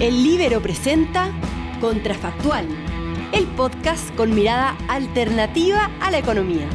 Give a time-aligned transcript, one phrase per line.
[0.00, 1.32] El Libero presenta
[1.80, 2.68] Contrafactual,
[3.32, 6.68] el podcast con mirada alternativa a la economía,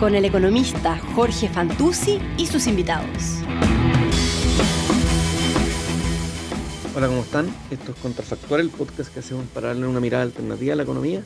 [0.00, 3.44] con el economista Jorge Fantuzzi y sus invitados.
[6.96, 7.46] Hola, ¿cómo están?
[7.70, 11.22] Esto es Contrafactual, el podcast que hacemos para darle una mirada alternativa a la economía.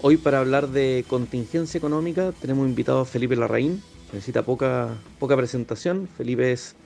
[0.00, 3.82] Hoy para hablar de contingencia económica tenemos invitado a Felipe Larraín.
[4.10, 6.08] Necesita poca, poca presentación.
[6.16, 6.76] Felipe es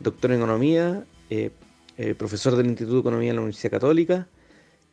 [0.00, 1.50] doctor en economía, eh,
[1.98, 4.28] eh, profesor del Instituto de Economía de la Universidad Católica,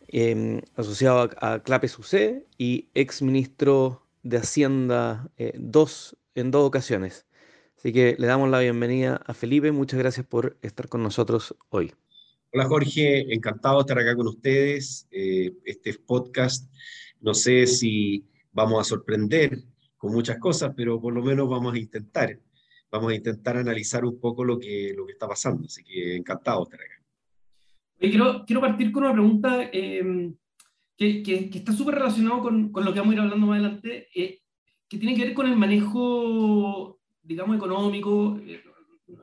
[0.08, 7.28] em, asociado a, Clapes UC y ex ministro de Hacienda eh, dos, en dos ocasiones.
[7.78, 9.72] Así que le damos la bienvenida a Felipe.
[9.72, 11.94] Muchas gracias por estar con nosotros hoy.
[12.52, 15.08] Hola Jorge, encantado de estar acá con ustedes.
[15.12, 16.74] Eh, este podcast,
[17.22, 19.64] no sé si vamos a sorprender
[19.96, 22.40] con muchas cosas, pero por lo menos vamos a intentar
[22.96, 25.66] vamos a intentar analizar un poco lo que, lo que está pasando.
[25.66, 26.96] Así que encantado de estar acá.
[28.00, 30.36] Quiero, quiero partir con una pregunta em,
[30.98, 34.08] que, que, está súper relacionado con, con, lo que vamos a ir hablando más adelante,
[34.14, 34.42] eh,
[34.88, 38.40] que tiene que ver con el manejo, digamos, económico.
[38.46, 38.62] Eh,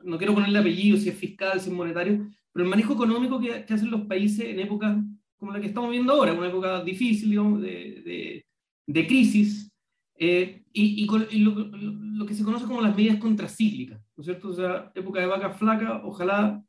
[0.03, 3.65] no quiero ponerle apellido, si es fiscal, si es monetario, pero el manejo económico que,
[3.65, 4.97] que hacen los países en épocas
[5.37, 8.45] como la que estamos viendo ahora, una época difícil, digamos, de, de,
[8.87, 9.72] de crisis,
[10.25, 14.47] eh, y, lo, que se conoce como las medidas contracíclicas, ¿no es cierto?
[14.47, 16.63] O sea, época de vaca flaca, ojalá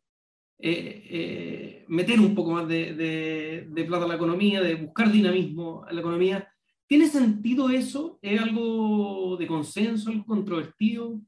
[0.59, 5.13] eh, eh, meter un poco más de, de, de, plata a la economía, de buscar
[5.13, 6.49] dinamismo a la economía.
[6.89, 8.19] ¿Tiene sentido eso?
[8.21, 11.21] ¿Es algo de consenso, algo controvertido?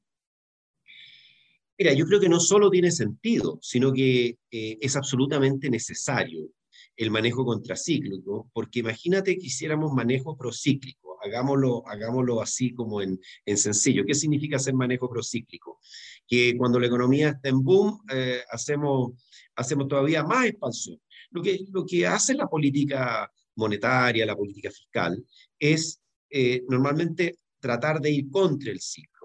[1.79, 6.49] Mira, yo creo que no solo tiene sentido, sino que es absolutamente necesario
[6.97, 13.57] el manejo contracíclico, porque imagínate que hiciéramos manejo procíclico hagámoslo, hagámoslo así como en, en,
[13.57, 14.05] sencillo.
[14.07, 15.81] ¿Qué significa hacer manejo procíclico?
[16.27, 19.13] Que cuando la economía está en boom, eh, hacemos,
[19.55, 21.01] hacemos todavía más expansión.
[21.31, 25.25] Lo que, lo que hace la política monetaria, la política fiscal,
[25.59, 26.01] es
[26.31, 29.17] eh, normalmente tratar de ir contra el ciclo.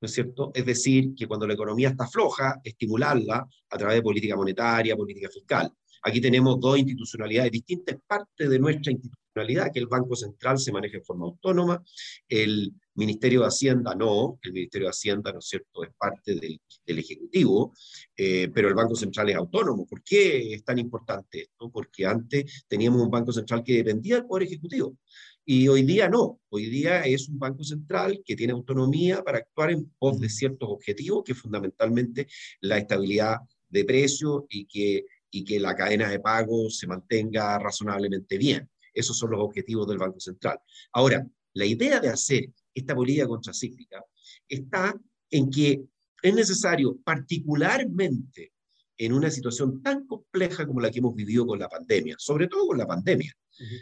[0.00, 0.50] ¿no es cierto?
[0.54, 5.28] Es decir, que cuando la economía está floja, estimularla a través de política monetaria, política
[5.28, 5.70] fiscal.
[6.02, 10.96] Aquí tenemos dos institucionalidades distintas, parte de nuestra institucionalidad, que el Banco Central se maneja
[10.96, 11.82] en forma autónoma,
[12.28, 16.60] el Ministerio de Hacienda no, el Ministerio de Hacienda, ¿no es cierto?, es parte del,
[16.84, 17.72] del Ejecutivo,
[18.16, 19.86] eh, pero el Banco Central es autónomo.
[19.86, 21.70] ¿Por qué es tan importante esto?
[21.70, 24.96] Porque antes teníamos un Banco Central que dependía del Poder Ejecutivo.
[25.44, 29.72] Y hoy día no, hoy día es un banco central que tiene autonomía para actuar
[29.72, 32.28] en pos de ciertos objetivos, que es fundamentalmente
[32.60, 38.38] la estabilidad de precios y que y que la cadena de pago se mantenga razonablemente
[38.38, 38.68] bien.
[38.92, 40.58] Esos son los objetivos del Banco Central.
[40.92, 44.04] Ahora, la idea de hacer esta política contracíclica
[44.48, 44.94] está
[45.30, 45.82] en que
[46.22, 48.52] es necesario, particularmente
[48.98, 52.66] en una situación tan compleja como la que hemos vivido con la pandemia, sobre todo
[52.66, 53.32] con la pandemia,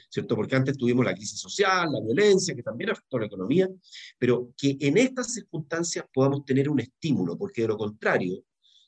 [0.09, 0.37] ¿cierto?
[0.37, 3.69] Porque antes tuvimos la crisis social, la violencia, que también afectó la economía,
[4.17, 8.45] pero que en estas circunstancias podamos tener un estímulo, porque de lo contrario,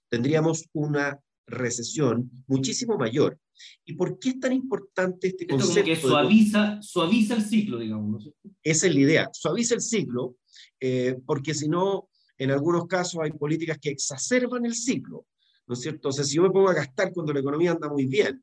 [0.08, 1.18] tendríamos una
[1.50, 3.38] recesión muchísimo mayor.
[3.84, 5.84] ¿Y por qué es tan importante este Esto concepto?
[5.84, 8.30] que suaviza, suaviza el ciclo, digamos.
[8.62, 10.36] Esa es la idea, suaviza el ciclo,
[10.80, 15.26] eh, porque si no, en algunos casos hay políticas que exacerban el ciclo,
[15.66, 16.08] ¿no es cierto?
[16.08, 18.42] O sea, si yo me pongo a gastar cuando la economía anda muy bien,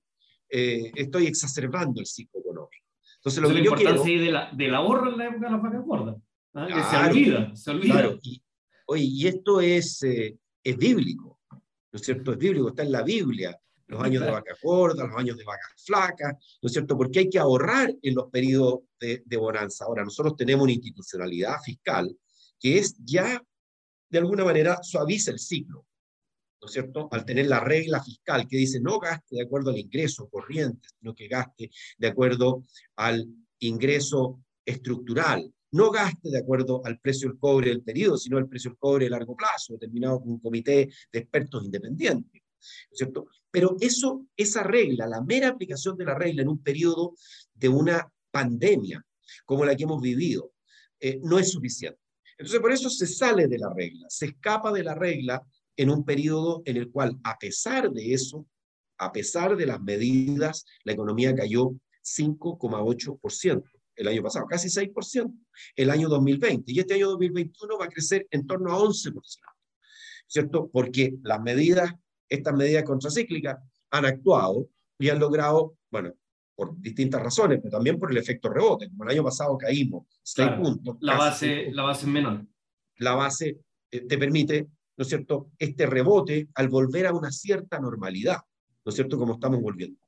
[0.50, 2.86] eh, estoy exacerbando el ciclo económico.
[3.18, 4.24] Entonces, lo que la yo importancia quiero...
[4.24, 6.16] de la, del ahorro en la época de las vacas gordas.
[6.54, 6.68] ¿ah?
[6.68, 7.94] Claro, se olvida, se olvida.
[7.94, 8.42] Claro, y,
[8.86, 11.37] oye, y esto es, eh, es bíblico.
[11.98, 12.32] ¿No es cierto?
[12.32, 15.72] Es bíblico, está en la Biblia, los años de vacas gordas, los años de vacas
[15.84, 16.96] flacas, ¿no es cierto?
[16.96, 19.86] Porque hay que ahorrar en los periodos de, de bonanza.
[19.86, 22.16] Ahora, nosotros tenemos una institucionalidad fiscal
[22.60, 23.42] que es ya,
[24.10, 25.88] de alguna manera, suaviza el ciclo,
[26.62, 27.10] ¿no es cierto?
[27.12, 31.16] Al tener la regla fiscal que dice no gaste de acuerdo al ingreso corriente, sino
[31.16, 32.64] que gaste de acuerdo
[32.96, 33.28] al
[33.58, 38.72] ingreso estructural, no gaste de acuerdo al precio del cobre del periodo, sino al precio
[38.72, 42.42] del cobre de largo plazo, determinado por un comité de expertos independientes.
[42.42, 43.28] ¿no es cierto?
[43.52, 47.16] Pero eso, esa regla, la mera aplicación de la regla en un periodo
[47.54, 49.04] de una pandemia
[49.46, 50.54] como la que hemos vivido,
[51.00, 52.00] eh, no es suficiente.
[52.38, 55.42] Entonces, por eso se sale de la regla, se escapa de la regla
[55.76, 58.46] en un periodo en el cual, a pesar de eso,
[58.98, 65.34] a pesar de las medidas, la economía cayó 5,8% el año pasado, casi 6%,
[65.76, 66.72] el año 2020.
[66.72, 69.22] Y este año 2021 va a crecer en torno a 11%,
[70.28, 70.70] ¿cierto?
[70.72, 71.94] Porque las medidas,
[72.30, 73.58] estas medidas contracíclicas,
[73.92, 76.14] han actuado y han logrado, bueno,
[76.56, 78.90] por distintas razones, pero también por el efecto rebote.
[78.90, 80.98] Como el año pasado caímos 6 Claro, puntos.
[81.02, 81.76] La base, puntos.
[81.76, 82.46] la base es menor.
[82.98, 83.60] La base
[83.92, 84.68] eh, te permite,
[84.98, 88.38] ¿no es cierto?, este rebote al volver a una cierta normalidad,
[88.84, 90.00] ¿no es cierto?, como estamos volviendo.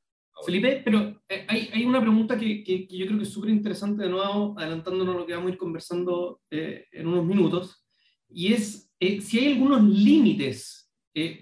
[0.46, 4.04] Felipe, pero eh, hay, hay, una pregunta que, que, yo creo que es súper interesante,
[4.04, 7.86] de nuevo, adelantándonos lo que vamos a ir conversando eh, en unos minutos,
[8.30, 10.92] y es eh, si hay algunos límites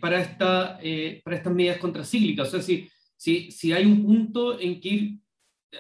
[0.02, 0.80] para, esta,
[1.24, 5.20] para estas medidas contracíclicas, o sea, si, si, si hay un punto en que, ir,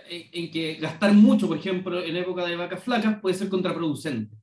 [0.10, 4.36] en que gastar mucho, por ejemplo, en época de vacas flacas, puede ser contraproducente.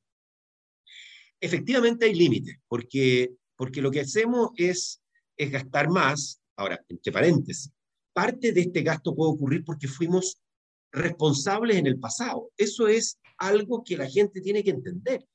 [1.41, 5.01] Efectivamente hay límites, porque, porque lo que hacemos es,
[5.37, 7.71] es gastar más, ahora, entre paréntesis,
[8.15, 10.41] parte de este gasto puede ocurrir porque fuimos
[10.91, 12.51] responsables en el pasado.
[12.57, 15.27] Eso es algo que la gente tiene que entender.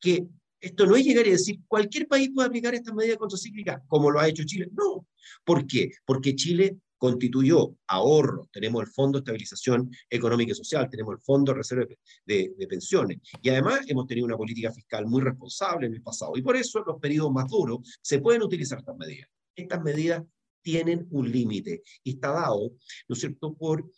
[0.00, 0.26] Que
[0.58, 4.18] esto no es llegar y decir, cualquier país puede aplicar estas medidas contracíclicas como lo
[4.18, 4.68] ha hecho Chile.
[4.72, 5.06] No.
[5.44, 5.90] ¿Por qué?
[6.04, 11.52] Porque Chile constituyó ahorro, tenemos el Fondo de Estabilización Económica y Social, tenemos el Fondo
[11.52, 11.86] de Reserva
[12.24, 16.42] de, Pensiones, y además hemos tenido una política fiscal muy responsable en el pasado, y
[16.42, 19.28] por eso en los periodos más duros se pueden utilizar estas medidas.
[19.54, 20.22] Estas medidas
[20.66, 22.72] tienen un límite y está dado,
[23.06, 23.88] ¿no es cierto?, por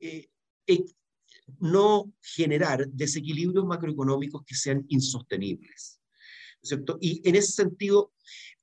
[0.00, 0.28] eh,
[0.66, 0.84] eh,
[1.60, 6.00] no generar desequilibrios macroeconómicos que sean insostenibles.
[6.56, 6.98] ¿no es cierto?
[7.00, 8.12] Y en ese sentido,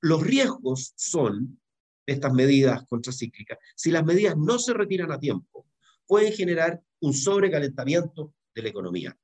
[0.02, 1.58] los riesgos son
[2.04, 5.66] estas medidas contracíclicas, si las medidas no se retiran a tiempo,
[6.06, 9.18] pueden generar un sobrecalentamiento de la economía,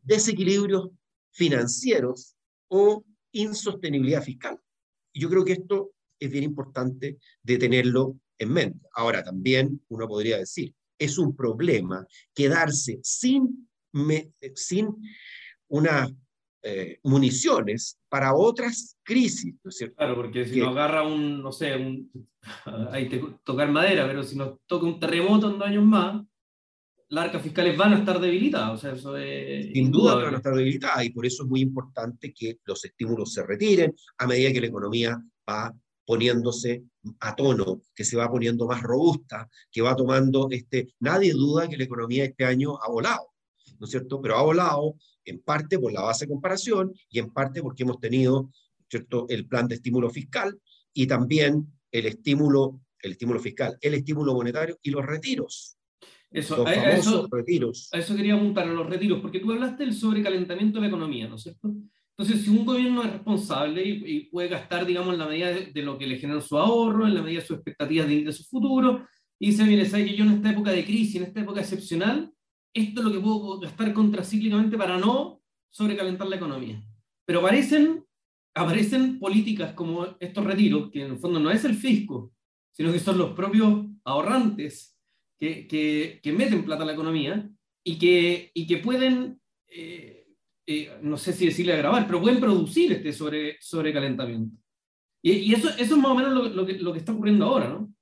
[0.00, 0.88] desequilibrios
[1.32, 2.34] financieros
[2.68, 4.58] o insostenibilidad fiscal.
[5.12, 8.88] Yo creo que esto es bien importante de tenerlo en mente.
[8.94, 13.68] Ahora, también uno podría decir, es un problema quedarse sin,
[14.54, 14.88] sin
[15.68, 16.12] unas
[16.62, 19.96] eh, municiones para otras crisis, ¿no es cierto?
[19.96, 22.10] Claro, porque si nos agarra un, no sé, un,
[22.90, 26.22] hay que tocar madera, pero si nos toca un terremoto en dos años más,
[27.08, 28.72] las arcas fiscales van a estar debilitadas.
[28.72, 31.60] O sea, eso es Sin duda van a estar debilitadas y por eso es muy
[31.60, 35.74] importante que los estímulos se retiren a medida que la economía va
[36.04, 36.84] poniéndose
[37.20, 41.76] a tono, que se va poniendo más robusta, que va tomando, este, nadie duda que
[41.76, 43.28] la economía este año ha volado,
[43.78, 44.20] ¿no es cierto?
[44.20, 48.00] Pero ha volado en parte por la base de comparación y en parte porque hemos
[48.00, 48.50] tenido,
[48.88, 50.58] ¿cierto?, el plan de estímulo fiscal
[50.92, 55.76] y también el estímulo, el estímulo fiscal, el estímulo monetario y los retiros.
[56.30, 57.88] Eso, los famosos retiros.
[57.92, 61.28] A eso quería apuntar, a los retiros, porque tú hablaste del sobrecalentamiento de la economía,
[61.28, 61.72] ¿no es cierto?
[62.16, 65.98] Entonces, si un gobierno es responsable y, puede gastar, digamos, en la medida de, lo
[65.98, 69.04] que le genera su ahorro, en la medida de sus expectativas de su futuro,
[69.38, 72.32] y dice, mire, ¿sabe que yo en esta época de crisis, en esta época excepcional,
[72.72, 76.80] esto es lo que puedo gastar contracíclicamente para no sobrecalentar la economía?
[77.26, 78.04] Pero aparecen,
[78.54, 82.32] aparecen políticas como estos retiros, que en el fondo no es el fisco,
[82.70, 84.96] sino que son los propios ahorrantes
[85.38, 87.50] que, que, que meten plata a la economía
[87.84, 89.40] y que, y que pueden...
[89.66, 90.13] Eh,
[90.66, 94.56] eh, no sé si decirle a grabar, pero pueden producir este sobre, sobrecalentamiento.
[95.22, 97.46] Y, y eso, eso es más o menos lo, lo, que, lo que está ocurriendo
[97.46, 97.92] ahora, ¿no?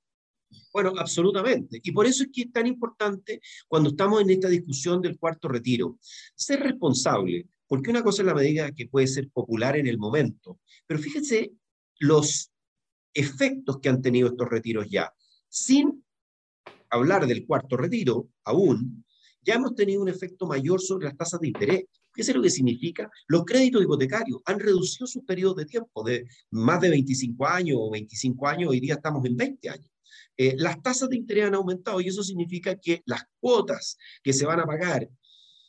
[0.73, 1.79] Bueno, absolutamente.
[1.83, 5.47] Y por eso es que es tan importante cuando estamos en esta discusión del cuarto
[5.47, 5.97] retiro,
[6.35, 10.59] ser responsable, porque una cosa es la medida que puede ser popular en el momento,
[10.85, 11.53] pero fíjense
[11.99, 12.51] los
[13.13, 15.13] efectos que han tenido estos retiros ya.
[15.47, 16.03] Sin
[16.89, 19.05] hablar del cuarto retiro aún,
[19.41, 21.85] ya hemos tenido un efecto mayor sobre las tasas de interés.
[22.13, 23.09] ¿Qué es lo que significa?
[23.27, 27.89] Los créditos hipotecarios han reducido sus periodos de tiempo de más de 25 años o
[27.89, 29.89] 25 años, hoy día estamos en 20 años.
[30.37, 34.45] Eh, las tasas de interés han aumentado y eso significa que las cuotas que se
[34.45, 35.09] van a pagar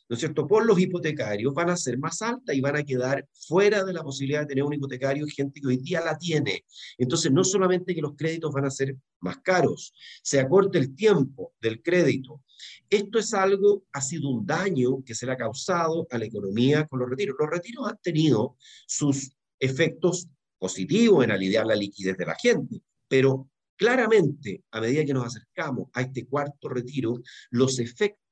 [0.08, 3.26] ¿no es cierto?, por los hipotecarios van a ser más altas y van a quedar
[3.32, 6.64] fuera de la posibilidad de tener un hipotecario gente que hoy día la tiene.
[6.98, 9.92] Entonces, no solamente que los créditos van a ser más caros,
[10.22, 12.42] se acorta el tiempo del crédito.
[12.88, 16.86] Esto es algo, ha sido un daño que se le ha causado a la economía
[16.86, 17.36] con los retiros.
[17.38, 18.56] Los retiros han tenido
[18.86, 25.12] sus efectos positivos en aliviar la liquidez de la gente, pero Claramente, a medida que
[25.12, 27.20] nos acercamos a este cuarto retiro,
[27.50, 28.23] los efectos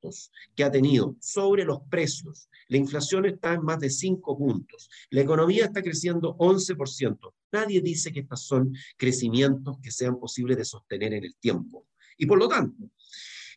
[0.54, 5.21] que ha tenido sobre los precios, la inflación está en más de 5 puntos, la
[5.21, 7.35] economía está creciendo 11%.
[7.52, 11.87] Nadie dice que estos son crecimientos que sean posibles de sostener en el tiempo.
[12.16, 12.90] Y por lo tanto,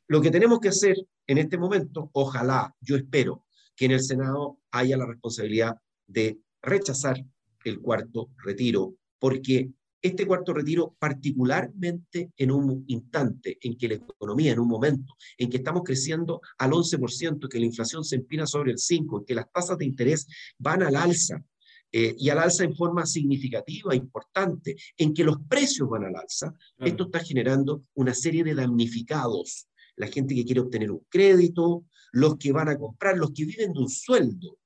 [0.08, 0.98] lo que tenemos que hacer
[1.28, 5.76] en este momento, ojalá, yo espero que en el Senado haya la responsabilidad
[6.08, 7.26] de rechazar
[7.64, 9.72] el cuarto retiro, porque
[10.06, 15.50] este cuarto retiro, particularmente en un instante en que la economía, en un momento en
[15.50, 19.36] que estamos creciendo al 11%, que la inflación se empina sobre el 5%, en que
[19.36, 21.44] las tasas de interés van al alza,
[21.92, 26.54] eh, y al alza en forma significativa, importante, en que los precios van al alza,
[26.80, 29.68] esto está generando una serie de damnificados.
[29.96, 33.74] La gente que quiere obtener un crédito, los que van a comprar, los que viven
[33.74, 34.58] de un sueldo.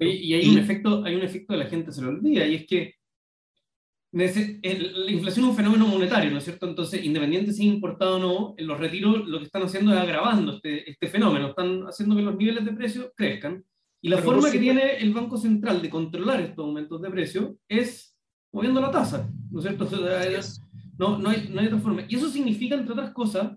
[0.00, 2.66] y, hay, un efecto, hay un efecto que la gente se lo olvida, y es
[2.66, 2.94] que
[4.14, 6.68] la inflación es un fenómeno monetario, ¿no es cierto?
[6.68, 10.88] Entonces, independiente si importado o no, los retiros lo que están haciendo es agravando este,
[10.88, 13.64] este fenómeno, están haciendo que los niveles de precios crezcan.
[14.00, 18.16] Y la forma que tiene el Banco Central de controlar estos aumentos de precio es
[18.52, 19.88] moviendo la tasa, ¿no es cierto?
[20.96, 22.04] no, no, hay, no hay otra forma.
[22.08, 23.50] Y eso significa, entre otras cosas,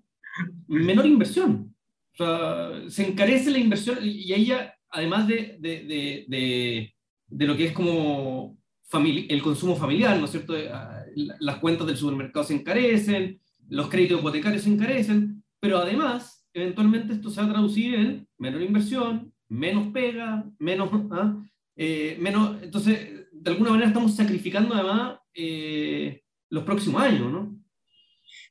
[0.67, 1.75] menor inversión.
[2.13, 6.95] O sea, se encarece la inversión y ahí ya, además de, de, de,
[7.27, 8.56] de lo que es como
[8.93, 10.55] el consumo familiar, ¿no es cierto?
[10.57, 11.03] Eh, ah,
[11.39, 17.29] las cuentas del supermercado se encarecen, los créditos hipotecarios se encarecen, pero además, eventualmente esto
[17.29, 20.89] se va a traducir en menor inversión, menos pega, menos...
[21.11, 21.43] ¿ah?
[21.75, 22.17] Eh,
[22.63, 27.55] entonces, de alguna manera estamos sacrificando además eh, los próximos años, ¿no?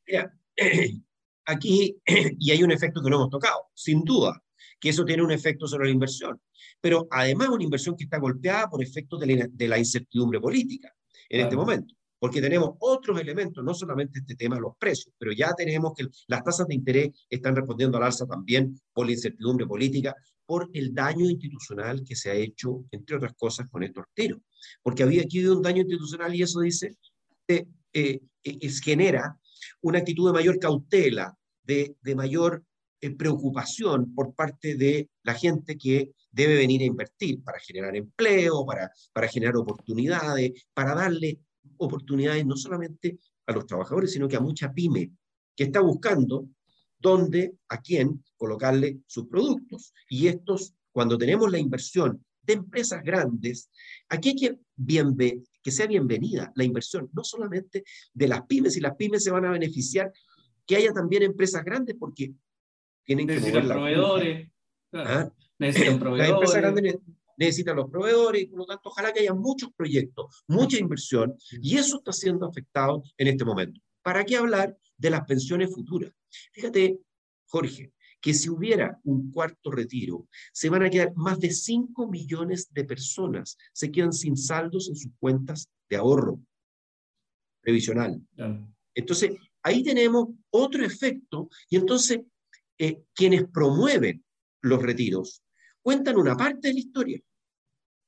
[0.06, 0.32] Mira,
[1.44, 1.96] aquí,
[2.38, 4.40] y hay un efecto que no hemos tocado, sin duda,
[4.78, 6.40] que eso tiene un efecto sobre la inversión.
[6.80, 10.92] Pero además una inversión que está golpeada por efectos de la, incertidumbre política
[11.28, 15.32] en este momento, porque tenemos otros elementos, no solamente este tema de los precios, pero
[15.32, 19.66] ya tenemos que las tasas de interés están respondiendo al alza también por la incertidumbre
[19.66, 20.14] política,
[20.44, 24.40] por el daño institucional que se ha hecho, entre otras cosas, con estos tiros.
[24.82, 26.96] Porque había aquí un daño institucional y eso dice,
[27.48, 28.20] eh, eh,
[28.82, 29.36] genera
[29.80, 32.62] una actitud de mayor cautela, de, de mayor
[33.00, 38.64] eh, preocupación por parte de la gente que debe venir a invertir para generar empleo,
[38.64, 41.40] para, para generar oportunidades, para darle
[41.78, 45.12] oportunidades no solamente a los trabajadores, sino que a mucha pyme
[45.54, 46.48] que está buscando
[46.98, 49.92] dónde, a quién colocarle sus productos.
[50.08, 53.70] Y estos, cuando tenemos la inversión de empresas grandes,
[54.08, 58.94] aquí hay que, que sea bienvenida la inversión, no solamente de las pymes, y las
[58.96, 60.12] pymes se van a beneficiar,
[60.66, 62.32] que haya también empresas grandes, porque
[63.06, 64.50] tienen que mover proveedores.
[64.92, 65.30] ¿Ah?
[65.58, 66.28] Necesitan proveedores.
[66.28, 66.98] Las empresas grandes
[67.38, 71.76] necesitan los proveedores y por lo tanto ojalá que haya muchos proyectos, mucha inversión y
[71.76, 73.80] eso está siendo afectado en este momento.
[74.02, 76.12] ¿Para qué hablar de las pensiones futuras?
[76.52, 76.98] Fíjate,
[77.46, 82.72] Jorge, que si hubiera un cuarto retiro, se van a quedar más de 5 millones
[82.72, 86.40] de personas, se quedan sin saldos en sus cuentas de ahorro
[87.60, 88.20] previsional.
[88.94, 89.32] Entonces,
[89.62, 92.20] ahí tenemos otro efecto y entonces
[92.78, 94.24] eh, quienes promueven
[94.62, 95.42] los retiros
[95.82, 97.20] cuentan una parte de la historia,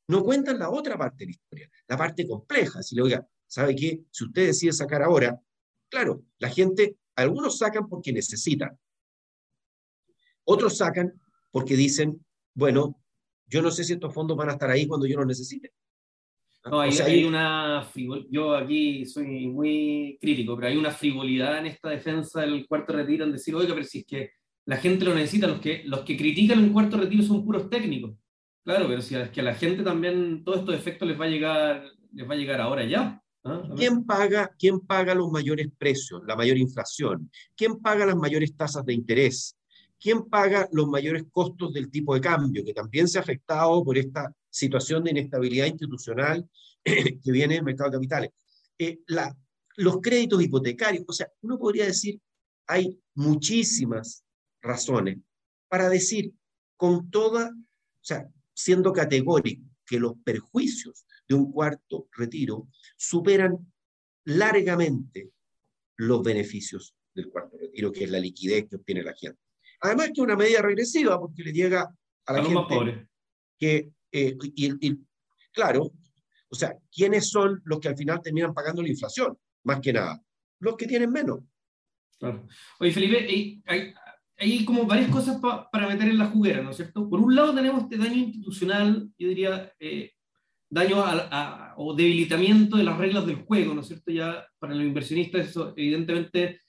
[0.08, 2.82] no cuentan la otra parte de la historia, la parte compleja.
[2.82, 4.02] Si le oiga, ¿sabe qué?
[4.10, 5.40] Si usted decide sacar ahora,
[5.88, 8.76] claro, la gente, algunos sacan porque necesitan,
[10.44, 11.12] otros sacan
[11.50, 13.00] porque dicen, bueno,
[13.46, 15.72] yo no sé si estos fondos van a estar ahí cuando yo los necesite.
[16.64, 17.88] No, hay, hay una
[18.28, 23.24] yo aquí soy muy crítico, pero hay una frivolidad en esta defensa del cuarto retiro
[23.24, 24.30] en decir, oiga, pero si es que
[24.68, 28.12] la gente lo necesita, los que, los que critican un cuarto retiro son puros técnicos.
[28.62, 31.28] Claro, pero si es que a la gente también todos estos efectos les va a
[31.28, 33.18] llegar, les va a llegar ahora ya.
[33.44, 33.62] ¿ah?
[33.74, 37.30] ¿Quién, paga, ¿Quién paga los mayores precios, la mayor inflación?
[37.56, 39.56] ¿Quién paga las mayores tasas de interés?
[39.98, 43.96] ¿Quién paga los mayores costos del tipo de cambio, que también se ha afectado por
[43.96, 46.46] esta situación de inestabilidad institucional
[46.84, 48.30] que viene del mercado de capitales?
[48.78, 49.34] Eh, la,
[49.76, 52.20] los créditos hipotecarios, o sea, uno podría decir,
[52.66, 54.22] hay muchísimas
[54.62, 55.18] razones
[55.68, 56.32] para decir
[56.76, 63.72] con toda, o sea, siendo categórico que los perjuicios de un cuarto retiro superan
[64.24, 65.30] largamente
[65.96, 69.40] los beneficios del cuarto retiro, que es la liquidez que obtiene la gente.
[69.80, 71.94] Además que es una medida regresiva porque le llega
[72.26, 73.08] a la gente
[73.58, 74.96] que, eh, y,
[75.52, 75.92] claro,
[76.48, 79.36] o sea, ¿quiénes son los que al final terminan pagando la inflación?
[79.64, 80.22] Más que nada,
[80.60, 81.40] los que tienen menos.
[82.80, 83.94] Oye, Felipe, hay, hay
[84.64, 85.40] como varias cosas
[85.72, 87.08] para meter en la juguera, ¿no es cierto?
[87.08, 90.12] Por un lado tenemos este daño institucional, yo diría, eh,
[90.70, 91.04] daño
[91.76, 94.12] o debilitamiento de las reglas del juego, ¿no es cierto?
[94.12, 96.60] Ya para los inversionistas eso evidentemente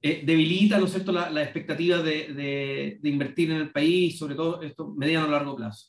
[0.00, 4.34] eh, debilita, ¿no es cierto?, la, la expectativa de, de, invertir en el país, sobre
[4.34, 5.88] todo esto mediano a largo plazo.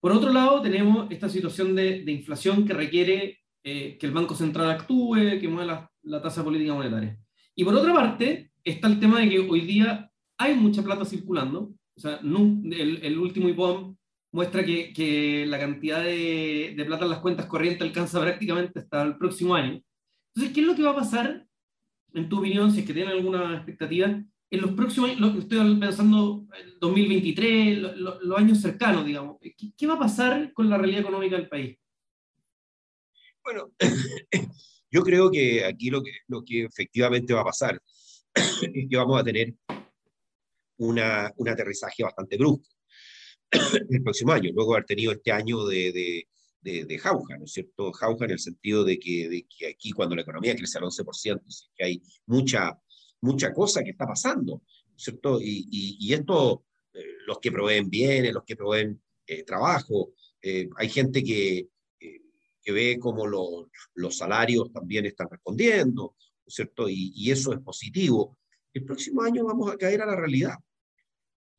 [0.00, 4.34] Por otro lado, tenemos esta situación de, de inflación que requiere eh, que el Banco
[4.34, 7.18] Central actúe, que mueva la tasa política monetaria.
[7.54, 10.11] Y por otra parte, está el tema de que hoy día
[10.42, 11.72] hay mucha plata circulando.
[11.94, 13.96] O sea, el, el último IPOM
[14.32, 19.02] muestra que, que la cantidad de, de, plata en las cuentas corrientes alcanza prácticamente hasta
[19.02, 19.80] el próximo año.
[20.34, 21.46] Entonces, ¿qué es lo que va a pasar,
[22.14, 26.46] en tu opinión, si es que tienen alguna expectativa, en los próximos años, estoy pensando
[26.58, 31.36] en 2023, los años cercanos, digamos, ¿qué, ¿qué, va a pasar con la realidad económica
[31.36, 31.78] del país?
[33.42, 33.72] Bueno,
[34.90, 37.80] yo creo que aquí lo que, lo que efectivamente va a pasar
[38.34, 39.54] es que vamos a tener
[40.82, 42.68] una, un aterrizaje bastante brusco
[43.90, 46.26] el próximo año, luego de haber tenido este año de,
[46.60, 47.92] de, jauja, ¿no es cierto?
[47.92, 51.40] Jauja en el sentido de que, de que aquí cuando la economía crece al 11%,
[51.76, 52.78] que hay mucha,
[53.20, 55.40] mucha cosa que está pasando, ¿no es cierto?
[55.40, 60.88] Y, y, esto, eh, los que proveen bienes, los que proveen eh, trabajo, eh, hay
[60.88, 66.88] gente que, que ve cómo los, los salarios también están respondiendo, ¿no es cierto?
[66.88, 68.38] Y, y eso es positivo.
[68.72, 70.54] El próximo año vamos a caer a la realidad.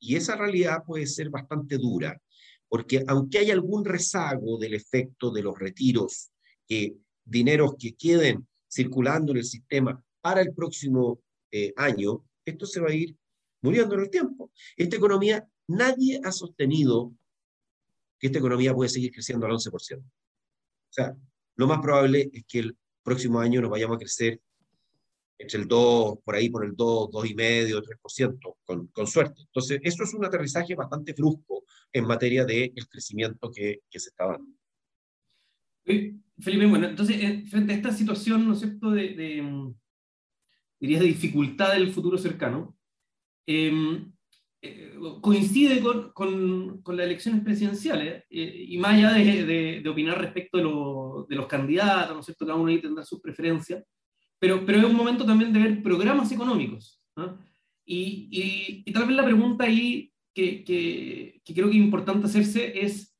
[0.04, 2.22] Y esa realidad puede ser bastante dura
[2.68, 6.32] porque aunque hay algún rezago del efecto de los retiros,
[6.68, 12.82] que dineros que queden circulando en el sistema para el próximo eh, año, esto se
[12.82, 13.16] va a ir
[13.62, 14.52] muriendo en el tiempo.
[14.76, 17.14] Esta economía, nadie ha sostenido
[18.20, 20.00] que esta economía puede seguir creciendo al 11%.
[20.00, 20.04] O
[20.90, 21.16] sea,
[21.56, 24.42] lo más probable es que el próximo año nos vayamos a crecer
[25.44, 29.42] entre el 2, por ahí por el 2, 2,5, 3%, con, con suerte.
[29.42, 34.10] Entonces, eso es un aterrizaje bastante brusco en materia del el crecimiento que, que, se
[34.10, 34.52] está dando.
[36.40, 39.74] Felipe, bueno, entonces, eh, frente a esta situación, ¿no es cierto?, de, de
[40.80, 42.76] dirías, de dificultad del futuro cercano,
[43.46, 44.12] em,
[44.62, 49.90] eh, coincide con, con, con, las elecciones presidenciales, eh, y más allá de, de, de
[49.90, 53.22] opinar respecto de, lo, de, los candidatos, ¿no es cierto?, cada uno ahí tendrá sus
[53.22, 53.84] preferencias,
[54.44, 57.02] pero, pero es un momento también de ver programas económicos.
[57.86, 62.26] Y, y, y, tal vez la pregunta ahí que, que, que, creo que es importante
[62.26, 63.16] hacerse es,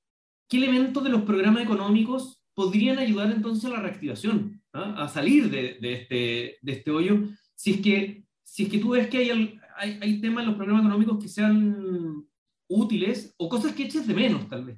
[0.50, 5.78] ¿qué elementos de los programas económicos podrían ayudar entonces a la reactivación, a salir de,
[5.80, 7.24] de, este, de este hoyo?
[7.56, 10.58] Si es, que, si es que tú ves que hay, hay, hay temas en los
[10.58, 12.28] programas económicos que sean
[12.68, 14.78] útiles o cosas que eches de menos, tal vez.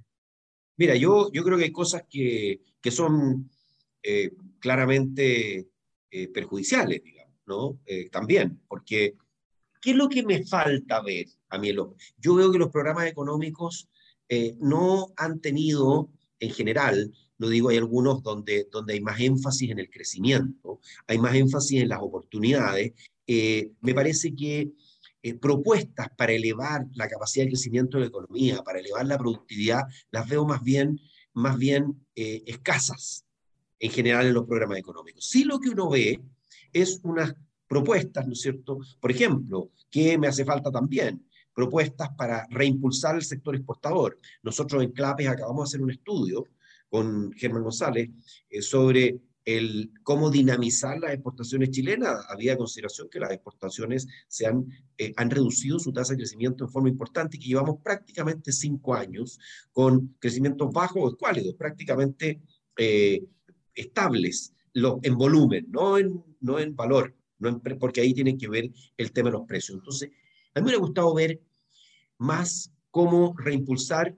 [0.78, 3.50] Mira, yo, yo creo que hay cosas que, que son
[4.04, 5.72] eh, claramente
[6.18, 7.78] eh, perjudiciales, digamos, ¿no?
[7.86, 9.16] Eh, también, porque
[9.82, 11.76] ¿qué es lo que me falta ver a mí?
[12.18, 13.90] Yo veo que los programas económicos
[14.30, 19.72] eh, no han tenido, en general, lo digo, hay algunos donde, donde hay más énfasis
[19.72, 22.94] en el crecimiento, hay más énfasis en las oportunidades.
[23.28, 24.72] me parece que
[25.42, 30.30] propuestas para elevar la capacidad de crecimiento de la economía, para elevar la productividad, las
[30.30, 30.98] veo más bien,
[31.34, 33.25] más bien escasas
[33.86, 35.26] en general en los programas económicos.
[35.26, 36.20] Sí lo que uno ve
[36.74, 37.36] es unas
[37.68, 38.80] propuestas, ¿no es cierto?
[39.00, 44.20] Por ejemplo, que me hace falta también, propuestas para reimpulsar el sector exportador.
[44.44, 46.46] Nosotros en CLAPES acabamos de hacer un estudio
[46.90, 48.10] con Germán González
[48.50, 52.26] eh, sobre el cómo dinamizar las exportaciones chilenas.
[52.30, 54.66] Había consideración que las exportaciones se han,
[54.98, 58.96] eh, han reducido su tasa de crecimiento en forma importante y que llevamos prácticamente cinco
[58.96, 59.40] años
[59.72, 62.42] con crecimientos bajos o escuálidos, prácticamente
[62.78, 63.24] eh,
[63.76, 69.12] estables en volumen, no en, no en valor, no porque ahí tienen que ver el
[69.12, 69.78] tema de los precios.
[69.78, 70.10] Entonces,
[70.54, 71.42] a mí me ha gustado ver
[72.18, 74.16] más cómo reimpulsar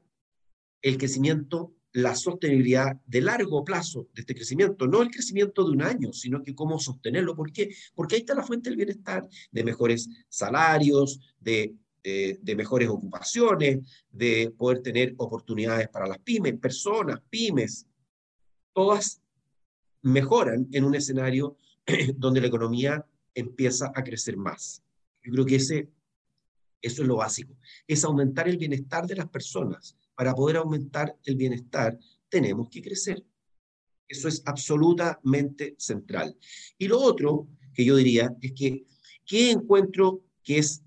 [0.82, 5.82] el crecimiento, la sostenibilidad de largo plazo de este crecimiento, no el crecimiento de un
[5.82, 7.36] año, sino que cómo sostenerlo.
[7.36, 7.74] ¿Por qué?
[7.96, 13.80] Porque ahí está la fuente del bienestar, de mejores salarios, de, de mejores ocupaciones,
[14.12, 17.86] de poder tener oportunidades para las pymes, personas, pymes,
[18.74, 19.22] todas
[20.02, 21.58] mejoran en un escenario
[22.16, 24.84] donde la economía empieza a crecer más.
[25.24, 25.90] Yo creo que ese,
[26.82, 27.56] eso es lo básico,
[27.88, 29.96] es aumentar el bienestar de las personas.
[30.16, 31.98] Para poder aumentar el bienestar
[32.30, 33.24] tenemos que crecer.
[34.08, 36.36] Eso es absolutamente central.
[36.78, 38.86] Y lo otro que yo diría es que,
[39.26, 40.82] ¿qué encuentro que es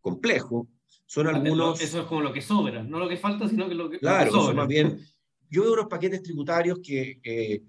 [0.00, 0.68] complejo?
[1.06, 1.80] Son algunos...
[1.80, 4.30] Eso es como lo que sobra, no lo que falta, sino que lo que, claro,
[4.30, 4.54] lo que sobra.
[4.54, 5.00] más bien...
[5.48, 7.20] Yo veo unos paquetes tributarios que...
[7.22, 7.62] Eh,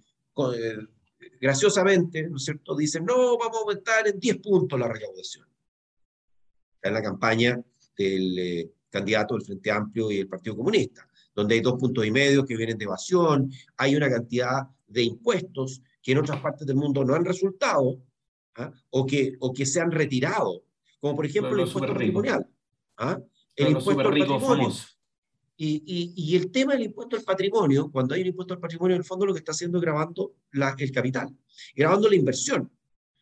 [0.53, 0.77] eh,
[1.39, 5.47] graciosamente, ¿no es cierto?, dicen, no, vamos a aumentar en 10 puntos la recaudación.
[6.81, 7.59] En la campaña
[7.97, 12.11] del eh, candidato del Frente Amplio y el Partido Comunista, donde hay dos puntos y
[12.11, 16.77] medio que vienen de evasión, hay una cantidad de impuestos que en otras partes del
[16.77, 18.01] mundo no han resultado
[18.55, 18.71] ¿ah?
[18.89, 20.63] o, que, o que se han retirado,
[20.99, 22.47] como por ejemplo el impuesto patrimonial.
[22.97, 23.19] ¿ah?
[23.55, 24.73] El impuesto al patrimonio.
[25.59, 28.95] Y, y, y, el tema del impuesto al patrimonio, cuando hay un impuesto al patrimonio,
[28.95, 31.35] en el fondo lo que está haciendo es grabando la, el capital,
[31.75, 32.71] grabando la inversión.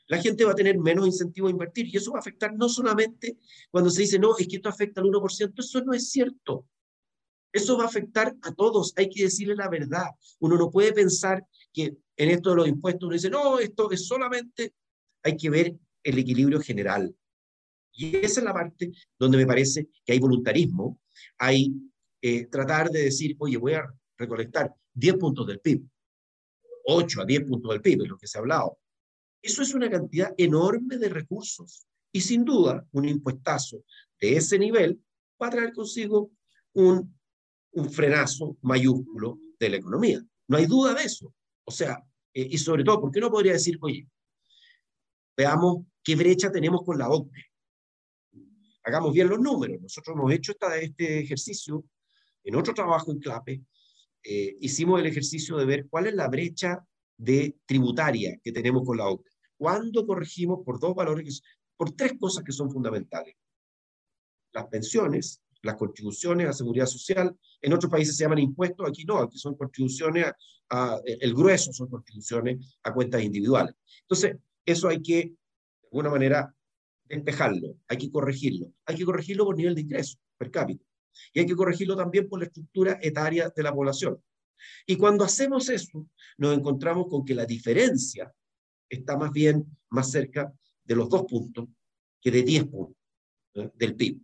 [0.07, 2.67] La gente va a tener menos incentivo a invertir y eso va a afectar no
[2.67, 3.37] solamente
[3.71, 6.67] cuando se dice, no, es que esto afecta al 1%, eso no es cierto.
[7.53, 10.07] Eso va a afectar a todos, hay que decirle la verdad.
[10.39, 14.05] Uno no puede pensar que en esto de los impuestos uno dice, no, esto es
[14.05, 14.73] solamente,
[15.23, 17.15] hay que ver el equilibrio general.
[17.93, 20.99] Y esa es la parte donde me parece que hay voluntarismo,
[21.37, 21.73] hay
[22.21, 23.85] eh, tratar de decir, oye, voy a
[24.17, 25.83] recolectar 10 puntos del PIB,
[26.85, 28.79] 8 a 10 puntos del PIB, es lo que se ha hablado.
[29.41, 31.85] Eso es una cantidad enorme de recursos.
[32.11, 33.83] Y sin duda, un impuestazo
[34.19, 34.99] de ese nivel
[35.41, 36.31] va a traer consigo
[36.73, 37.15] un,
[37.71, 40.25] un frenazo mayúsculo de la economía.
[40.47, 41.33] No hay duda de eso.
[41.65, 44.07] O sea, eh, y sobre todo, ¿por qué no podría decir, oye,
[45.35, 47.43] veamos qué brecha tenemos con la OCDE?
[48.83, 49.81] Hagamos bien los números.
[49.81, 51.83] Nosotros hemos hecho esta, este ejercicio
[52.45, 53.61] en otro trabajo en CLAPE.
[54.23, 56.83] Eh, hicimos el ejercicio de ver cuál es la brecha
[57.17, 59.29] de tributaria que tenemos con la OCDE.
[59.57, 61.41] ¿Cuándo corregimos por dos valores,
[61.77, 63.35] por tres cosas que son fundamentales?
[64.53, 67.35] Las pensiones, las contribuciones a seguridad social.
[67.61, 70.31] En otros países se llaman impuestos, aquí no, aquí son contribuciones,
[70.69, 73.75] a, el grueso son contribuciones a cuentas individuales.
[74.01, 75.35] Entonces, eso hay que, de
[75.91, 76.55] alguna manera,
[77.05, 78.71] despejarlo, hay que corregirlo.
[78.85, 80.83] Hay que corregirlo por nivel de ingreso per cápita.
[81.33, 84.21] Y hay que corregirlo también por la estructura etaria de la población.
[84.85, 88.31] Y cuando hacemos eso, nos encontramos con que la diferencia
[88.89, 90.51] está más bien más cerca
[90.83, 91.67] de los dos puntos
[92.21, 92.97] que de 10 puntos
[93.53, 94.19] del PIB.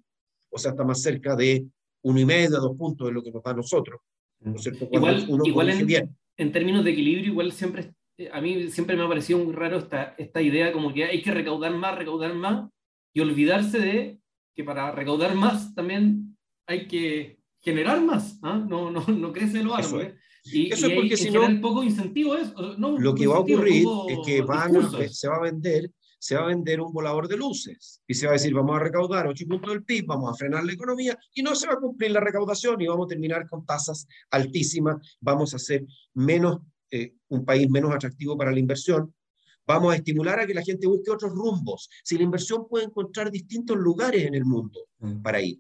[0.50, 1.66] O sea, está más cerca de
[2.04, 4.02] uno y medio, dos puntos de lo que nos da a nosotros.
[4.40, 4.90] ¿no es cierto?
[4.92, 6.18] igual, igual en, bien.
[6.38, 7.94] en términos de equilibrio, igual siempre,
[8.32, 11.32] a mí siempre me ha parecido muy raro esta, esta idea como que hay que
[11.32, 12.70] recaudar más, recaudar más,
[13.14, 14.20] y olvidarse de
[14.56, 16.31] que para recaudar más también
[16.72, 18.64] hay que generar más, ¿ah?
[18.68, 20.16] no, no, no crece lo árbol.
[20.44, 22.76] Y, eso es porque si no, poco incentivo eso.
[22.78, 24.74] No, lo que va a ocurrir es que van
[25.12, 28.34] se va a vender se va a vender un volador de luces y se va
[28.34, 31.42] a decir, vamos a recaudar 8 puntos del PIB, vamos a frenar la economía y
[31.42, 35.56] no se va a cumplir la recaudación y vamos a terminar con tasas altísimas, vamos
[35.56, 36.60] a ser menos,
[36.92, 39.12] eh, un país menos atractivo para la inversión,
[39.66, 41.90] vamos a estimular a que la gente busque otros rumbos.
[42.04, 45.24] Si la inversión puede encontrar distintos lugares en el mundo mm.
[45.24, 45.60] para ir.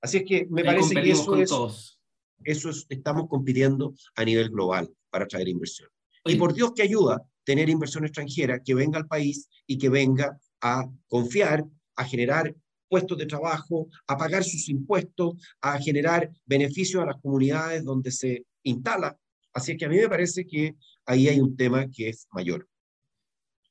[0.00, 1.98] Así es que me parece que eso es,
[2.44, 5.88] eso es, estamos compitiendo a nivel global para atraer inversión.
[6.24, 10.38] Y por Dios que ayuda tener inversión extranjera que venga al país y que venga
[10.60, 11.64] a confiar,
[11.96, 12.54] a generar
[12.88, 18.44] puestos de trabajo, a pagar sus impuestos, a generar beneficios a las comunidades donde se
[18.64, 19.16] instala.
[19.52, 22.68] Así que a mí me parece que ahí hay un tema que es mayor.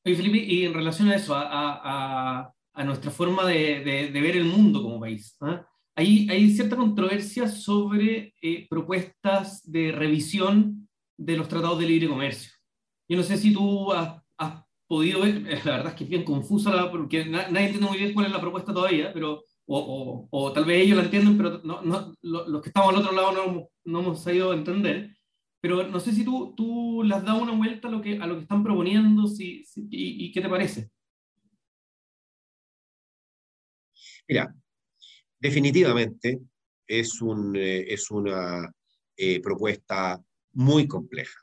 [0.03, 4.37] Y Felipe, y en relación a eso, a, a, a nuestra forma de, de, ver
[4.37, 5.67] el mundo como país, ¿ah?
[5.97, 12.51] Hay, hay, cierta controversia sobre eh, propuestas de revisión de los tratados de libre comercio.
[13.09, 16.23] Yo no sé si tú has, has podido ver, la verdad es que es bien
[16.23, 20.53] confusa, porque nadie entiende muy bien cuál es la propuesta todavía, pero, o, o, o
[20.53, 23.67] tal vez ellos la entienden, pero no, no, los que estamos al otro lado no,
[23.85, 25.17] no hemos sabido entender.
[25.59, 28.27] Pero no sé si tú, tú le has dado una vuelta a lo que, a
[28.27, 30.91] lo que están proponiendo si, y, y, qué te parece.
[34.27, 34.53] Mira,
[35.39, 36.39] definitivamente
[36.87, 38.71] es, un, eh, es una
[39.15, 40.21] eh, propuesta
[40.53, 41.39] muy compleja.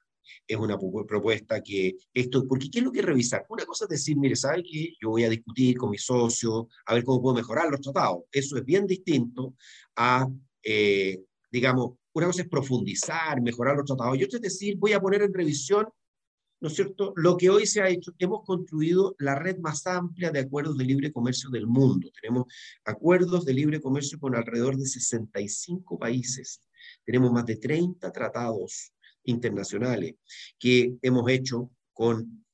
[0.46, 3.46] Es una propuesta que esto, porque ¿qué es lo que revisar?
[3.48, 4.94] Una cosa es decir, mire, ¿sabe qué?
[5.00, 8.24] Yo voy a discutir con mis socios, a ver cómo puedo mejorar los tratados.
[8.30, 9.54] Eso es bien distinto
[9.96, 10.28] a,
[10.62, 15.00] eh, digamos, una cosa es profundizar, mejorar los tratados, y otra es decir, voy a
[15.00, 15.86] poner en revisión
[16.64, 17.12] ¿no es cierto?
[17.16, 20.86] Lo que hoy se ha hecho, hemos construido la red más amplia de acuerdos de
[20.86, 22.10] libre comercio del mundo.
[22.18, 22.46] Tenemos
[22.86, 26.62] acuerdos de libre comercio con alrededor de 65 países.
[27.04, 30.14] Tenemos más de 30 tratados internacionales
[30.58, 32.46] que hemos hecho con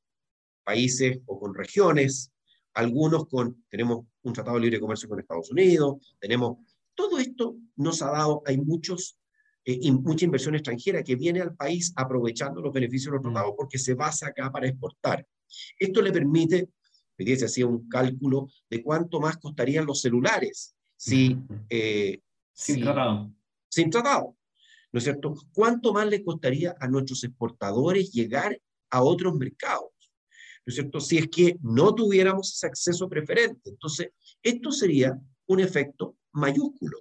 [0.64, 2.32] países o con regiones,
[2.74, 6.58] algunos con, tenemos un tratado de libre comercio con Estados Unidos, tenemos,
[6.96, 9.19] todo esto nos ha dado, hay muchos
[9.64, 13.34] eh, mucha inversión extranjera que viene al país aprovechando los beneficios de los mm.
[13.34, 15.26] tratados porque se basa acá para exportar.
[15.78, 16.70] Esto le permite,
[17.18, 21.36] hoy se hacía un cálculo de cuánto más costarían los celulares si,
[21.68, 22.20] eh,
[22.52, 23.32] sin tratado.
[23.68, 24.36] Sin tratado.
[24.92, 25.34] ¿No es cierto?
[25.52, 29.90] ¿Cuánto más le costaría a nuestros exportadores llegar a otros mercados?
[30.66, 31.00] ¿No es cierto?
[31.00, 33.70] Si es que no tuviéramos ese acceso preferente.
[33.70, 34.10] Entonces,
[34.42, 36.98] esto sería un efecto mayúsculo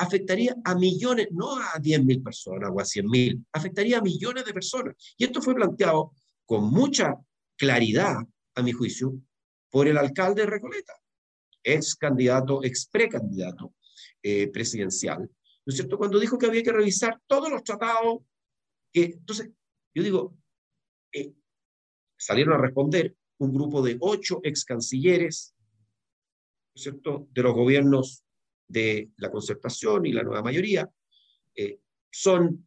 [0.00, 4.94] afectaría a millones, no a 10.000 personas o a 100.000, afectaría a millones de personas.
[5.18, 6.12] Y esto fue planteado
[6.46, 7.14] con mucha
[7.56, 8.16] claridad,
[8.54, 9.12] a mi juicio,
[9.70, 10.94] por el alcalde de Recoleta,
[11.62, 13.74] ex candidato, ex precandidato
[14.22, 15.98] eh, presidencial, ¿no es cierto?
[15.98, 18.20] Cuando dijo que había que revisar todos los tratados,
[18.90, 19.50] que, entonces,
[19.94, 20.36] yo digo,
[21.12, 21.34] eh,
[22.18, 28.24] salieron a responder un grupo de ocho ex cancilleres, ¿no es cierto?, de los gobiernos
[28.70, 30.88] de la concertación y la nueva mayoría.
[31.54, 31.78] Eh,
[32.10, 32.66] son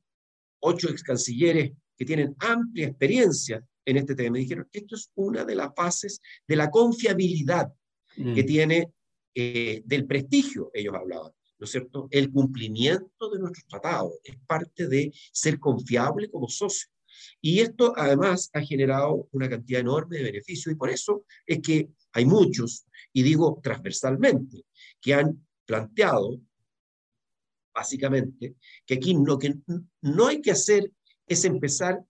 [0.59, 4.31] ocho ex cancilleres que tienen amplia experiencia en este tema.
[4.31, 7.71] Me dijeron que esto es una de las bases de la confiabilidad
[8.15, 8.45] que mm.
[8.45, 8.93] tiene,
[9.33, 12.07] eh, del prestigio, ellos hablaban, ¿no es cierto?
[12.11, 16.89] El cumplimiento de nuestros tratados es parte de ser confiable como socio.
[17.41, 21.89] Y esto además ha generado una cantidad enorme de beneficios y por eso es que
[22.11, 24.65] hay muchos, y digo transversalmente,
[25.01, 26.39] que han planteado,
[27.73, 29.55] básicamente, que aquí lo que
[30.01, 30.91] no hay que hacer
[31.27, 32.03] es empezar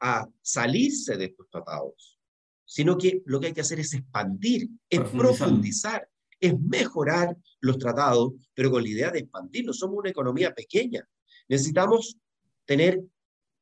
[0.00, 2.18] a salirse de estos tratados,
[2.64, 6.08] sino que lo que hay que hacer es expandir, es profundizar,
[6.40, 9.78] es mejorar los tratados, pero con la idea de expandirlos.
[9.78, 11.08] Somos una economía pequeña.
[11.48, 12.18] Necesitamos
[12.64, 13.02] tener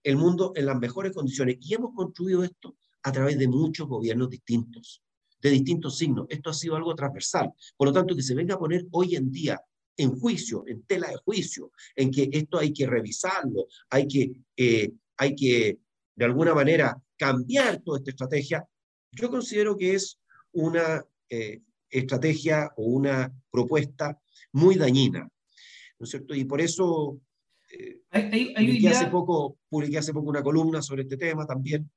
[0.02, 4.28] el mundo en las mejores condiciones y hemos construido esto a través de muchos gobiernos
[4.28, 5.02] distintos,
[5.46, 6.26] de distintos signos.
[6.28, 7.52] Esto ha sido algo transversal.
[7.76, 9.60] Por lo tanto, que se venga a poner hoy en día
[9.96, 14.90] en juicio, en tela de juicio, en que esto hay que revisarlo, hay que, eh,
[15.16, 15.78] hay que
[16.14, 18.66] de alguna manera cambiar toda esta estrategia,
[19.12, 20.18] yo considero que es
[20.52, 24.20] una eh, estrategia o una propuesta
[24.52, 25.20] muy dañina,
[25.98, 26.34] ¿no es cierto?
[26.34, 27.18] Y por eso
[27.70, 28.02] eh,
[28.54, 31.90] publiqué, hace poco, publiqué hace poco una columna sobre este tema también.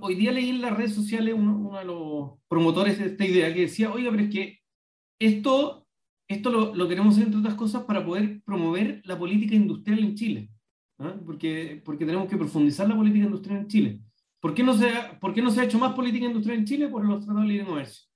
[0.00, 3.52] Hoy día leí en las redes sociales uno, uno, de los promotores de esta idea
[3.54, 4.58] que decía, oiga, pero es que
[5.18, 5.80] esto
[6.30, 10.14] esto lo, lo, queremos hacer, entre otras cosas, para poder promover la política industrial en
[10.14, 10.48] Chile,
[10.98, 11.18] ¿ah?
[11.26, 14.00] porque, porque tenemos que profundizar la política industrial en Chile.
[14.38, 16.64] ¿Por qué, no se ha, ¿Por qué no se ha hecho más política industrial en
[16.66, 16.88] Chile?
[16.88, 18.06] Por los tratados de libre comercio.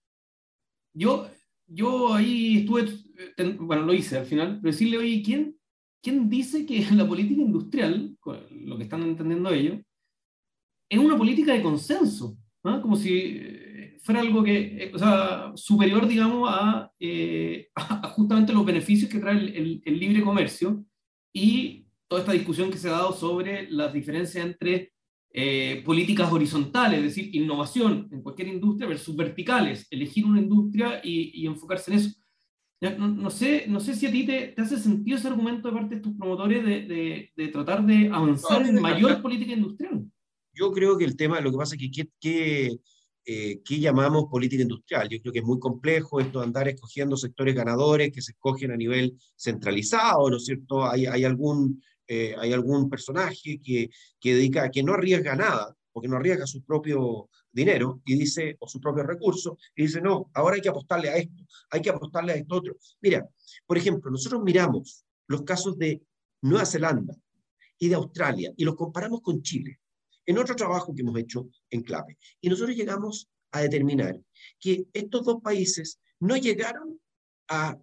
[0.94, 1.28] Yo,
[1.66, 2.86] yo ahí estuve,
[3.58, 5.56] bueno, lo hice al final, pero decirle, oye, ¿quién,
[6.00, 8.16] ¿quién dice que la política industrial,
[8.52, 9.83] lo que están entendiendo ellos,
[10.88, 12.36] es una política de consenso?
[12.64, 12.80] ¿ah?
[12.82, 13.40] Como si
[14.04, 16.50] fuera algo que, eh, o sea, superior, digamos,
[17.00, 20.84] eh, a, justamente los beneficios que trae el, el, libre comercio
[21.32, 24.92] y toda esta discusión que se ha dado sobre las diferencias entre
[25.32, 31.42] eh, políticas horizontales, es decir, innovación en cualquier industria versus verticales, elegir una industria y,
[31.42, 32.10] y enfocarse en eso.
[32.98, 35.74] No, no, sé, no sé si a ti te, te, hace sentido ese argumento de
[35.74, 40.04] parte de tus promotores de, de, de tratar de avanzar en mayor política industrial.
[40.54, 42.78] Yo creo que el tema, lo que pasa es que,
[43.26, 45.08] eh, ¿qué llamamos política industrial?
[45.08, 48.70] Yo creo que es muy complejo esto de andar escogiendo sectores ganadores que se escogen
[48.70, 50.84] a nivel centralizado, ¿no es cierto?
[50.84, 53.90] Hay, hay, algún, eh, hay algún personaje que,
[54.20, 58.68] que, dedica, que no arriesga nada, porque no arriesga su propio dinero y dice, o
[58.68, 62.32] su propio recurso, y dice, no, ahora hay que apostarle a esto, hay que apostarle
[62.32, 62.76] a esto otro.
[63.00, 63.28] Mira,
[63.66, 66.02] por ejemplo, nosotros miramos los casos de
[66.42, 67.14] Nueva Zelanda
[67.78, 69.80] y de Australia y los comparamos con Chile
[70.26, 72.18] en otro trabajo que hemos hecho en clave.
[72.40, 74.18] Y nosotros llegamos a determinar
[74.58, 77.00] que estos dos países no llegaron
[77.48, 77.78] a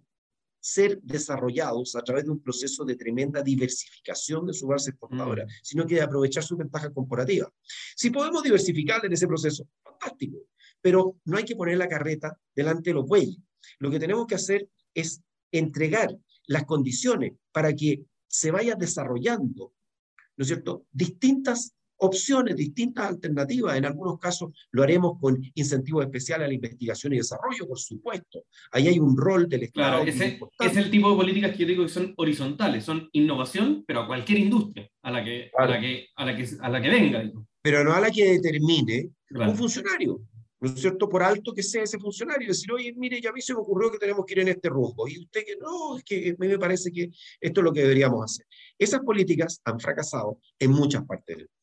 [0.62, 5.48] ser desarrollados a través de un proceso de tremenda diversificación de su base exportadora, mm.
[5.62, 7.52] sino que de aprovechar su ventaja comparativa.
[7.96, 10.38] Si podemos diversificar en ese proceso, fantástico,
[10.80, 13.38] pero no hay que poner la carreta delante de los bueyes.
[13.78, 19.74] Lo que tenemos que hacer es entregar las condiciones para que se vaya desarrollando,
[20.36, 23.76] ¿no es cierto?, distintas opciones, distintas alternativas.
[23.76, 28.44] En algunos casos lo haremos con incentivos especiales a la investigación y desarrollo, por supuesto.
[28.72, 30.02] Ahí hay un rol del Estado.
[30.02, 33.84] Claro, ese, es el tipo de políticas que yo digo que son horizontales, son innovación,
[33.86, 36.82] pero a cualquier industria, a la que, a la que, a la que, a la
[36.82, 37.32] que venga.
[37.62, 40.20] Pero no a la que determine un funcionario.
[40.62, 41.08] ¿no es cierto?
[41.08, 43.90] Por alto que sea ese funcionario, decir, oye, mire, ya a mí se me ocurrió
[43.90, 46.46] que tenemos que ir en este rumbo, y usted que no, es que a mí
[46.46, 47.10] me parece que
[47.40, 48.46] esto es lo que deberíamos hacer.
[48.78, 51.61] Esas políticas han fracasado en muchas partes del mundo.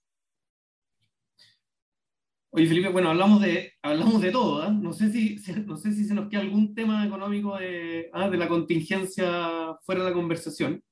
[2.51, 4.71] Oye, Felipe, bueno, hablamos de, hablamos de todo, ¿eh?
[4.71, 8.27] no, sé si, no sé si se nos queda algún tema económico de, ¿ah?
[8.27, 10.83] de la contingencia fuera de la conversación.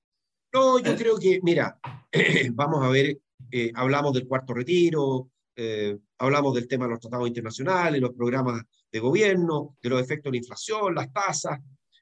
[0.54, 1.80] No, yo creo que, mira,
[2.54, 3.18] vamos a ver,
[3.52, 8.62] eh, hablamos del cuarto retiro, eh, hablamos del tema de los tratados internacionales, los programas
[8.92, 11.60] de gobierno, de los efectos de la inflación, las tasas,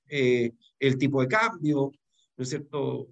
[0.09, 1.91] eh, el tipo de cambio,
[2.35, 3.07] ¿no es cierto?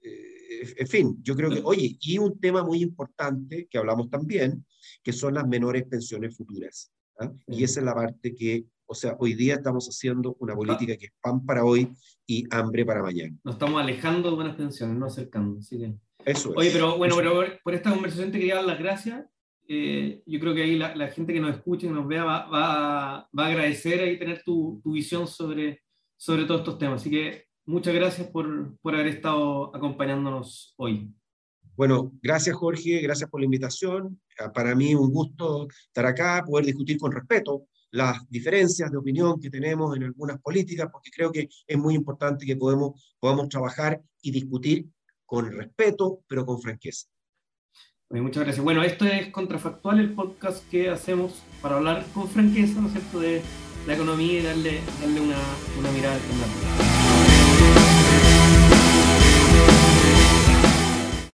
[0.00, 4.64] en fin, yo creo que, oye, y un tema muy importante que hablamos también,
[5.02, 6.92] que son las menores pensiones futuras.
[7.18, 7.30] ¿ah?
[7.46, 11.06] Y esa es la parte que, o sea, hoy día estamos haciendo una política que
[11.06, 11.90] es pan para hoy
[12.26, 13.36] y hambre para mañana.
[13.44, 15.58] Nos estamos alejando de buenas pensiones, no acercando.
[15.58, 15.94] Así que...
[16.24, 16.56] Eso es.
[16.56, 19.24] Oye, pero bueno, pero por esta conversación te quería dar las gracias.
[19.70, 22.46] Eh, yo creo que ahí la, la, gente que nos escuche, que nos vea, va,
[22.48, 25.82] va, va a agradecer ahí tener tu, tu, visión sobre,
[26.16, 27.02] sobre todos estos temas.
[27.02, 31.12] Así que muchas gracias por, por haber estado acompañándonos hoy.
[31.78, 34.20] Bueno, gracias Jorge, gracias por la invitación.
[34.40, 39.40] Ah, para mí un gusto estar acá, poder discutir con respeto las diferencias de opinión
[39.40, 44.02] que tenemos en algunas políticas, porque creo que es muy importante que podemos, podamos trabajar
[44.20, 44.88] y discutir
[45.24, 47.06] con respeto, pero con franqueza.
[48.10, 48.64] Muchas gracias.
[48.64, 53.20] Bueno, esto es Contrafactual, el podcast que hacemos para hablar con franqueza, ¿no es cierto?,
[53.20, 53.40] de
[53.86, 55.38] la economía y darle, darle una,
[55.78, 56.18] una mirada.